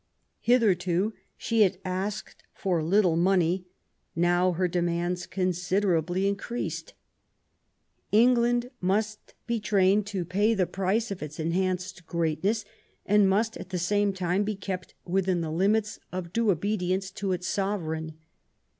[0.39, 3.67] Hitherto she had asked for little money;
[4.15, 6.95] now her demands considerably increased.
[8.11, 12.65] England must be trained to pay the price of its enhanced greatness,
[13.05, 17.31] and must at the same time be kept within the limits of due obedience to
[17.31, 18.17] its Sovereign.